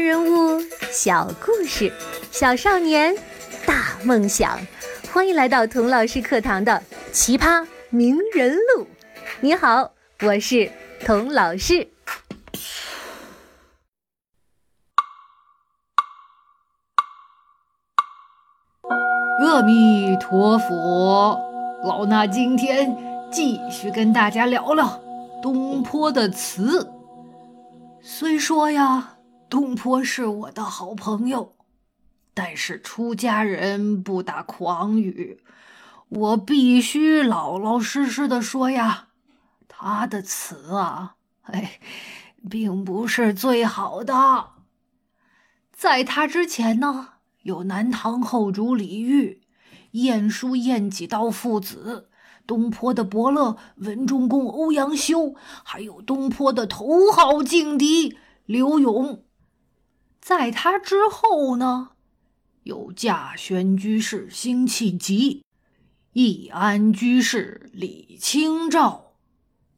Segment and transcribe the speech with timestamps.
[0.00, 0.60] 人物，
[0.90, 1.92] 小故事，
[2.30, 3.14] 小少年，
[3.66, 4.58] 大梦想。
[5.12, 6.72] 欢迎来到童老师课堂的
[7.12, 8.84] 《奇葩名人录》。
[9.40, 9.92] 你好，
[10.22, 10.70] 我是
[11.04, 11.86] 童老师。
[19.42, 21.38] 阿弥陀佛，
[21.84, 22.96] 老衲今天
[23.30, 25.00] 继续跟大家聊聊
[25.42, 26.90] 东坡的词。
[28.02, 29.16] 虽说呀，
[29.50, 31.56] 东坡是我的好朋友，
[32.32, 35.42] 但是出家人不打诳语，
[36.08, 39.08] 我必须老老实实的说呀，
[39.66, 41.80] 他的词啊，哎，
[42.48, 44.50] 并不是最好的。
[45.72, 49.40] 在他之前呢，有南唐后主李煜、
[49.90, 52.06] 晏殊、晏几道父子。
[52.46, 59.24] 东坡的伯乐文忠公欧阳修，还有东坡的头号劲敌刘永。
[60.20, 61.90] 在他之后呢，
[62.62, 65.44] 有稼轩居士辛弃疾、
[66.12, 69.14] 易安居士李清照、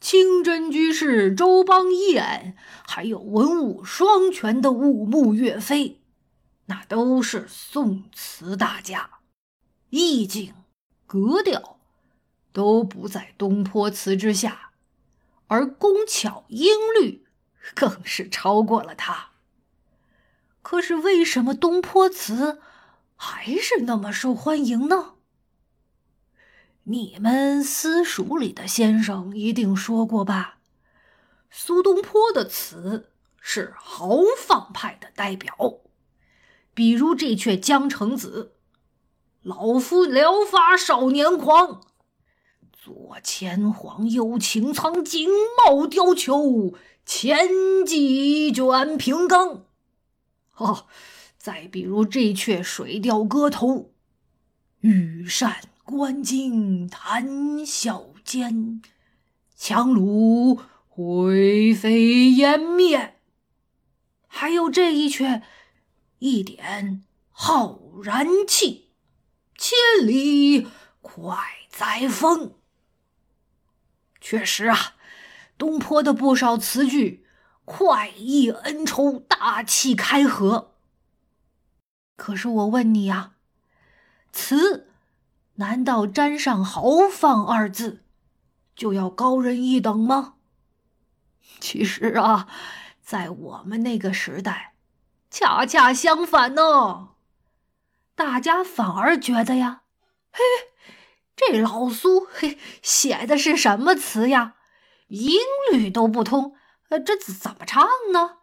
[0.00, 2.54] 清真居士周邦彦，
[2.86, 6.00] 还有文武双全的武穆岳飞，
[6.66, 9.18] 那都是宋词大家，
[9.90, 10.54] 意境、
[11.06, 11.76] 格调。
[12.52, 14.72] 都不在东坡词之下，
[15.46, 17.24] 而工巧音律
[17.76, 19.29] 更是超过了他。
[20.70, 22.60] 可是为什么东坡词
[23.16, 25.14] 还是那么受欢迎呢？
[26.84, 30.58] 你们私塾里的先生一定说过吧？
[31.50, 33.10] 苏东坡的词
[33.40, 35.80] 是豪放派的代表，
[36.72, 38.52] 比如这阙《江城子》
[39.42, 41.80] ：“老夫聊发少年狂。”
[42.72, 45.28] 左牵黄，右擎苍，锦
[45.66, 49.64] 帽貂裘，千骑卷平冈。
[50.60, 50.86] 哦，
[51.38, 53.68] 再比如这阙《水调歌头》：
[54.80, 58.82] 羽扇纶巾谈笑间，
[59.58, 63.16] 樯橹灰飞烟灭。
[64.26, 65.40] 还有这一阙：
[66.18, 68.90] 一点浩然气，
[69.56, 70.68] 千里
[71.00, 71.38] 快
[71.70, 72.52] 哉风。
[74.20, 74.96] 确实啊，
[75.56, 77.24] 东坡的不少词句
[77.64, 80.72] 快意恩仇，大气开合。
[82.16, 83.32] 可是我问你呀，
[84.32, 84.88] 词
[85.54, 88.04] 难道沾上豪放二字
[88.74, 90.34] 就要高人一等吗？
[91.60, 92.48] 其实啊，
[93.02, 94.74] 在我们那个时代，
[95.30, 97.10] 恰恰相反呢，
[98.14, 99.82] 大家反而觉得呀，
[100.30, 100.40] 嘿。
[101.36, 104.56] 这老苏嘿写的是什么词呀？
[105.08, 105.38] 音
[105.72, 106.54] 律都不通，
[106.90, 108.36] 呃，这怎怎么唱呢？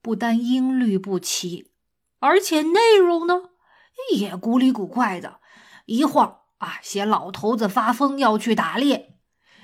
[0.00, 1.72] 不但音律不齐，
[2.20, 3.50] 而且内容呢
[4.16, 5.40] 也古里古怪的。
[5.86, 9.16] 一会儿啊，写老头子发疯要去打猎；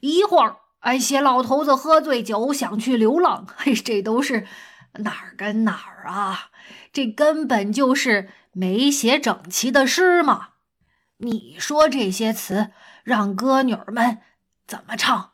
[0.00, 3.46] 一会儿哎，写老头子喝醉酒想去流浪。
[3.56, 4.46] 嘿，这都是
[4.94, 6.50] 哪儿跟哪儿啊？
[6.92, 10.50] 这根本就是没写整齐的诗嘛！
[11.18, 12.70] 你说这些词
[13.02, 14.18] 让歌女儿们
[14.66, 15.29] 怎么唱？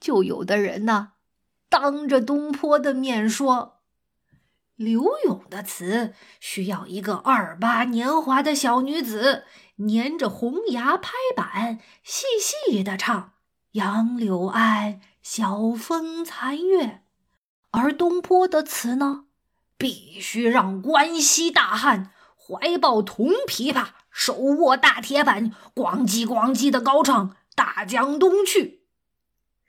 [0.00, 1.12] 就有的人呢，
[1.68, 3.82] 当着东坡的面说，
[4.74, 9.44] 刘永的词需要一个二八年华的小女子
[9.76, 13.34] 粘着红牙拍板，细细的唱
[13.72, 17.02] “杨柳岸，晓风残月”，
[17.70, 19.26] 而东坡的词呢，
[19.76, 23.88] 必须让关西大汉怀抱铜琵琶。
[24.10, 28.64] 手握大铁板，咣叽咣叽的高唱《大江东去》。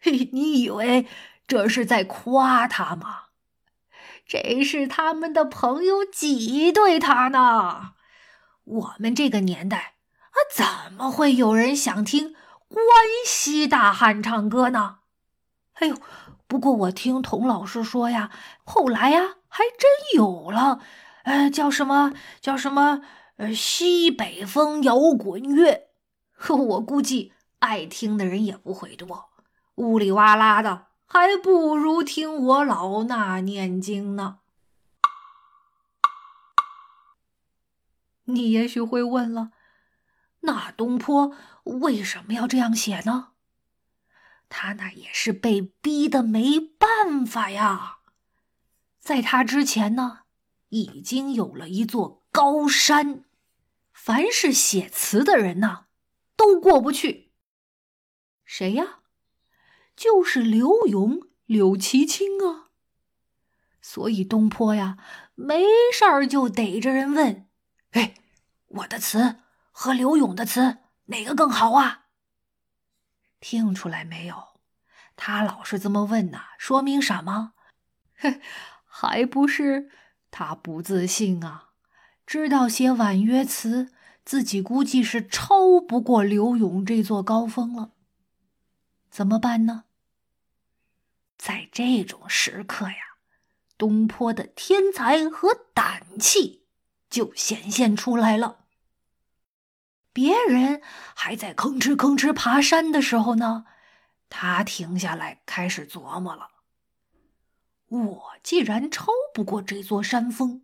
[0.03, 1.06] 嘿，你以为
[1.47, 3.25] 这是在夸他吗？
[4.25, 7.91] 这是他们的朋友挤兑他呢。
[8.63, 9.95] 我们这个年代
[10.31, 12.34] 啊，怎么会有人想听
[12.67, 12.79] 关
[13.25, 15.00] 西大汉唱歌呢？
[15.73, 15.97] 哎呦，
[16.47, 18.31] 不过我听童老师说呀，
[18.63, 20.79] 后来呀，还真有了。
[21.23, 22.14] 呃，叫什么？
[22.40, 23.02] 叫什么？
[23.37, 25.90] 呃，西北风摇滚乐，
[26.34, 29.30] 呵 我估计爱听的人也不会多。
[29.81, 34.37] 呜里哇啦的，还不如听我老衲念经呢。
[38.25, 39.53] 你也许会问了，
[40.41, 43.29] 那东坡为什么要这样写呢？
[44.49, 47.97] 他那也是被逼的没办法呀。
[48.99, 50.19] 在他之前呢，
[50.69, 53.23] 已经有了一座高山。
[53.91, 55.85] 凡是写词的人呐，
[56.35, 57.31] 都过不去。
[58.45, 58.99] 谁呀？
[60.02, 62.72] 就是刘永、柳其清啊。
[63.84, 64.98] 所以东坡呀，
[65.36, 65.64] 没
[65.94, 67.48] 事儿就逮着人问
[67.94, 68.16] ：“哎，
[68.66, 69.36] 我的词
[69.72, 72.06] 和刘永的词哪个更好啊？”
[73.40, 74.59] 听出来没有？
[75.16, 77.53] 他老是这么问呐，说明什么？
[78.18, 78.42] 哼，
[78.86, 79.92] 还不是
[80.32, 81.74] 他不自信啊！
[82.26, 83.92] 知道写婉约词，
[84.26, 87.92] 自己估计是超不过刘永这座高峰了。
[89.12, 89.84] 怎么办呢？
[91.41, 93.17] 在这种时刻呀，
[93.76, 96.67] 东坡的天才和胆气
[97.09, 98.66] 就显现出来了。
[100.14, 100.84] 别人
[101.16, 103.66] 还在吭哧吭哧爬山的时候呢，
[104.29, 106.49] 他停下来开始琢磨了：
[107.88, 110.64] 我既然超不过这座山峰，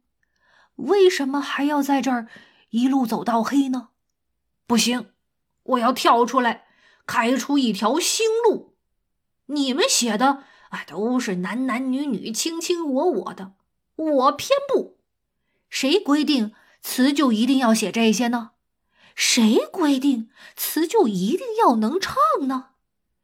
[0.76, 2.28] 为什么还要在这儿
[2.70, 3.90] 一路走到黑呢？
[4.68, 5.12] 不行，
[5.64, 6.68] 我要跳出来，
[7.08, 8.78] 开出一条新路。
[9.48, 13.54] 你们写的啊，都是男男女女、卿卿我我的，
[13.96, 14.98] 我偏不。
[15.70, 18.52] 谁规定词就一定要写这些呢？
[19.16, 22.16] 谁规定词就一定要能唱
[22.48, 22.70] 呢？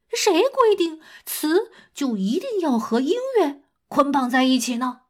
[0.09, 5.01] 谁规定词就一定要和音乐捆绑在一起呢？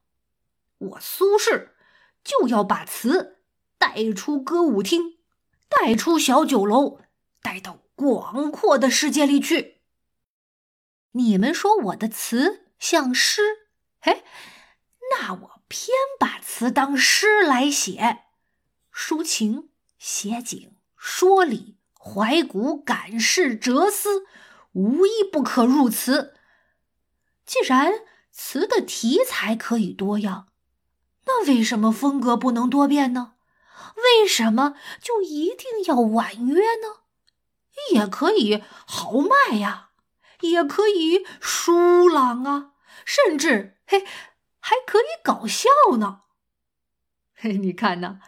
[0.77, 1.69] 我苏轼
[2.23, 3.37] 就要把词
[3.77, 5.17] 带出歌舞厅，
[5.69, 6.99] 带出小酒楼，
[7.41, 9.81] 带到广阔的世界里去。
[11.13, 13.41] 你们说我的词像诗，
[14.01, 14.23] 哎，
[15.11, 15.89] 那我偏
[16.19, 18.25] 把词当诗来写，
[18.93, 19.69] 抒情。
[19.97, 24.25] 写景、说理、怀古、感事、哲思，
[24.73, 26.35] 无一不可入词。
[27.45, 27.93] 既然
[28.29, 30.49] 词的题材可以多样，
[31.25, 33.35] 那为什么风格不能多变呢？
[33.95, 37.03] 为什么就一定要婉约呢？
[37.93, 39.91] 也可以豪迈呀，
[40.51, 42.73] 也可以疏朗啊，
[43.05, 44.05] 甚至嘿，
[44.59, 46.21] 还可以搞笑呢。
[47.35, 48.19] 嘿，你看呐。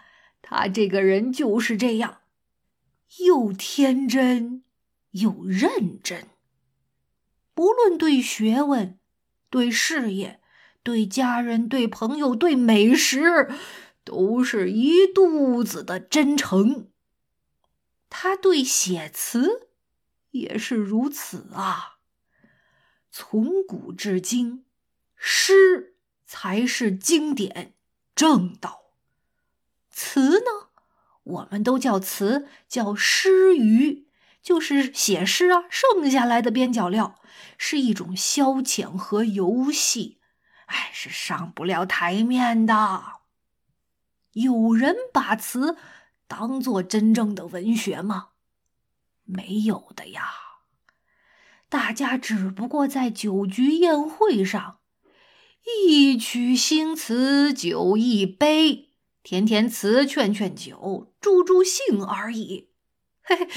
[0.47, 2.21] 他这个人就是这样，
[3.25, 4.63] 又天真
[5.11, 6.27] 又认真。
[7.55, 8.99] 不论对学问、
[9.49, 10.39] 对事业、
[10.83, 13.49] 对家人、对朋友、对美食，
[14.03, 16.91] 都是一肚子的真诚。
[18.07, 19.69] 他对写词
[20.29, 21.94] 也是如此啊。
[23.17, 24.65] 从古至今，
[25.15, 25.95] 诗
[26.25, 27.73] 才是经典
[28.13, 28.87] 正道。
[29.89, 30.67] 词呢，
[31.23, 34.05] 我们都叫词，叫诗余，
[34.41, 37.17] 就是写诗啊，剩下来的边角料，
[37.57, 40.19] 是一种消遣和游戏，
[40.65, 43.21] 哎，是上不了台面的。
[44.33, 45.77] 有人把词
[46.27, 48.31] 当做真正的文学吗？
[49.23, 50.33] 没有的呀，
[51.69, 54.79] 大家只不过在酒局宴会上，
[55.85, 58.91] 一曲新词酒一杯。
[59.23, 62.69] 填填词，劝劝酒，助助兴而已。
[63.23, 63.49] 嘿嘿，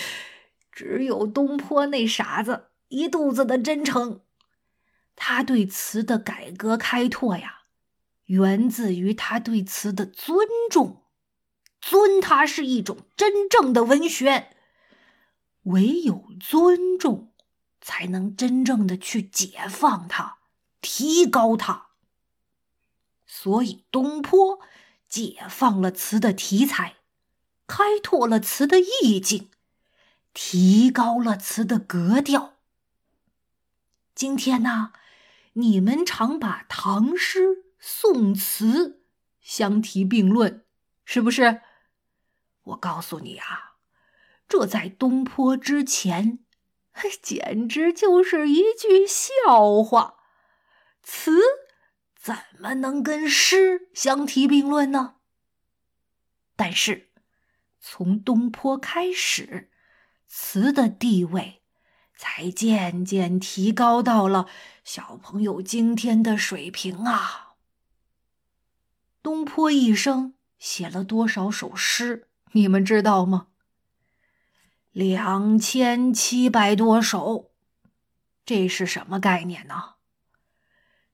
[0.72, 4.22] 只有东坡那傻子一肚子的真诚。
[5.14, 7.64] 他对词的改革开拓呀，
[8.24, 11.02] 源自于他对词的尊重，
[11.82, 14.56] 尊它是一种真正的文学。
[15.64, 17.27] 唯有尊重，
[17.80, 20.38] 才能真正的去解放它，
[20.80, 21.88] 提高它。
[23.26, 24.60] 所以东坡。
[25.08, 26.96] 解放了词的题材，
[27.66, 29.50] 开拓了词的意境，
[30.34, 32.58] 提高了词的格调。
[34.14, 34.92] 今天呢，
[35.54, 39.00] 你们常把唐诗、宋词
[39.40, 40.62] 相提并论，
[41.06, 41.62] 是不是？
[42.64, 43.76] 我告诉你啊，
[44.46, 46.40] 这在东坡之前，
[47.20, 50.16] 简直就是一句笑话。
[51.02, 51.40] 词。
[52.20, 55.14] 怎么能跟诗相提并论呢？
[56.56, 57.08] 但是，
[57.80, 59.70] 从东坡开始，
[60.26, 61.62] 词的地位
[62.14, 64.46] 才渐渐提高到了
[64.84, 67.54] 小朋友今天的水平啊。
[69.22, 72.28] 东坡一生写了多少首诗？
[72.52, 73.46] 你们知道吗？
[74.98, 77.52] 两千七百多首，
[78.44, 79.94] 这是什么概念呢？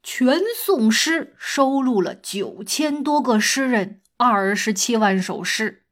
[0.02, 5.84] 全宋诗收录了九千多个诗人，二十七万首诗，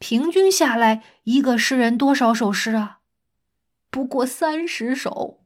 [0.00, 2.98] 平均下来，一个诗人多少首诗啊？
[3.90, 5.44] 不过三十首，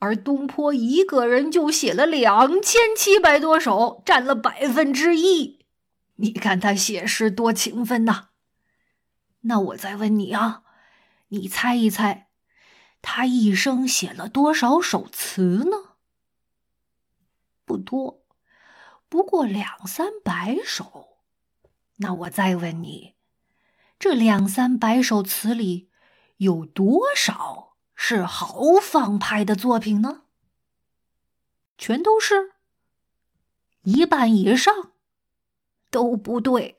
[0.00, 5.64] 而东坡一个人就写了两千七百多首，占了百分之一。
[6.16, 8.30] 你看他写诗多勤奋呐！
[9.42, 10.64] 那我再问你啊，
[11.28, 12.28] 你猜一猜，
[13.02, 15.96] 他一生写了多少首词呢？
[17.64, 18.22] 不多，
[19.08, 21.18] 不过两三百首。
[21.96, 23.16] 那我再问你，
[23.98, 25.90] 这两三百首词里，
[26.36, 30.22] 有多少是豪放派的作品呢？
[31.76, 32.52] 全都是？
[33.82, 34.92] 一半以上？
[35.90, 36.76] 都不对，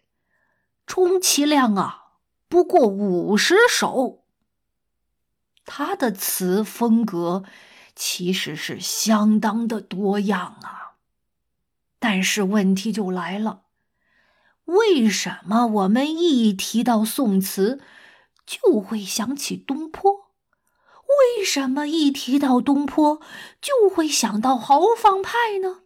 [0.85, 2.13] 充其量啊，
[2.47, 4.23] 不过五十首。
[5.69, 7.43] 他的词风格
[7.93, 10.95] 其实是相当的多样啊，
[11.99, 13.63] 但是问题就来了：
[14.63, 17.81] 为什么我们一提到宋词
[18.45, 20.31] 就会想起东坡？
[21.37, 23.19] 为什么一提到东坡
[23.61, 25.81] 就会想到豪放派呢？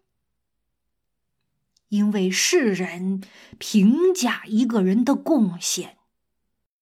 [1.88, 3.23] 因为世人
[3.57, 5.97] 评价一个人的贡献，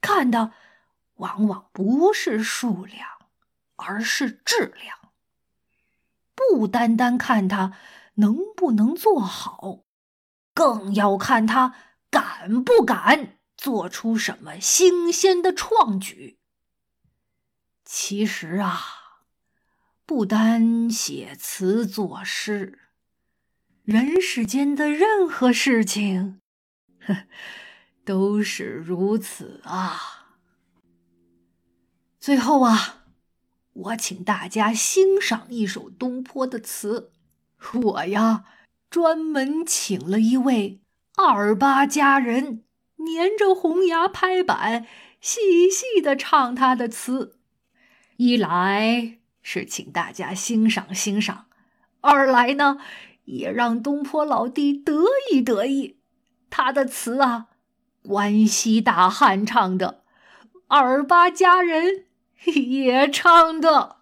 [0.02, 0.52] 看的。
[1.20, 3.08] 往往不是数量，
[3.78, 4.98] 而是质量。
[6.36, 7.78] 不单单看他
[8.16, 9.84] 能不能做好，
[10.54, 11.76] 更要看他
[12.10, 16.40] 敢不敢做出什么新鲜的创举。
[17.84, 19.26] 其实啊，
[20.06, 22.80] 不单写词作诗，
[23.84, 26.40] 人世间的任何事情，
[28.06, 30.19] 都是如此啊。
[32.30, 33.06] 最后啊，
[33.74, 37.12] 我请大家欣赏一首东坡的词。
[37.74, 38.44] 我呀，
[38.88, 40.80] 专门请了一位
[41.18, 42.64] 二八佳人，
[42.98, 44.86] 粘着红牙拍板，
[45.20, 47.40] 细细的唱他的词。
[48.18, 51.48] 一来是请大家欣赏欣赏，
[52.02, 52.78] 二来呢，
[53.26, 55.98] 也让东坡老弟得意得意。
[56.52, 57.48] 他的词啊，
[58.04, 60.04] 关西大汉唱的，
[60.68, 62.06] 二八佳人。
[62.54, 63.98] 也唱的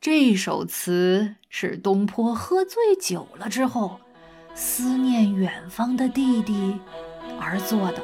[0.00, 4.00] 这首词是东坡喝醉酒了之后，
[4.54, 6.78] 思念远方的弟弟
[7.40, 8.02] 而作的。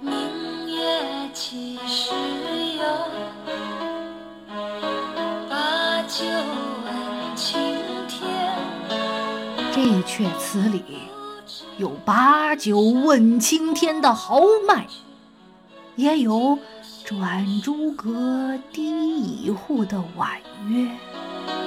[0.00, 0.12] 明
[0.74, 2.12] 月几时
[2.78, 2.84] 有？
[5.48, 6.24] 把酒
[6.84, 7.60] 问青
[8.08, 8.54] 天。
[9.72, 10.82] 这阙词里
[11.78, 14.86] 有把酒问青天的豪迈，
[15.96, 16.58] 也有。
[17.10, 18.88] 转朱阁，低
[19.42, 20.30] 绮户的婉
[20.68, 20.88] 约。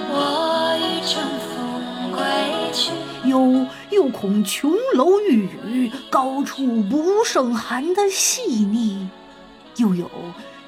[0.10, 2.94] 我欲乘风归去。
[3.28, 9.10] 有又恐琼楼玉宇，高处不胜寒的细腻，
[9.76, 10.10] 又有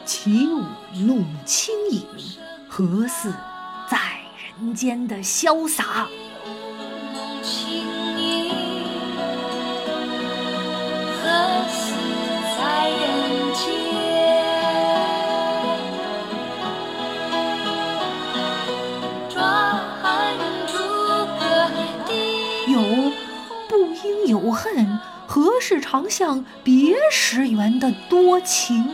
[0.04, 0.62] 起舞
[1.08, 2.06] 弄清影，
[2.68, 3.34] 何似
[3.90, 3.98] 在
[4.60, 6.06] 人间的潇洒？
[25.68, 28.88] 是长向别时圆的多情？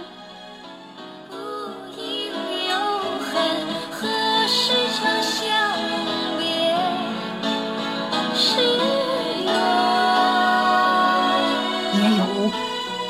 [11.94, 12.50] 也有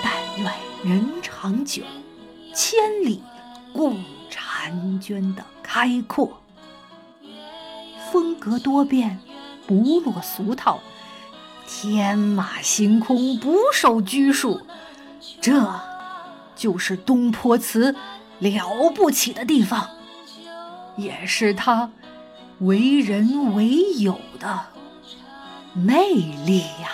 [0.01, 0.51] 但愿
[0.83, 1.83] 人长久，
[2.55, 3.21] 千里
[3.71, 6.41] 共婵娟的开阔。
[8.11, 9.19] 风格多变，
[9.67, 10.79] 不落俗套。
[11.73, 14.59] 天马行空，不受拘束，
[15.39, 15.79] 这
[16.53, 17.95] 就是东坡词
[18.39, 19.89] 了不起的地方，
[20.97, 21.89] 也是他
[22.59, 24.59] 为人为友的
[25.73, 26.09] 魅
[26.45, 26.91] 力呀。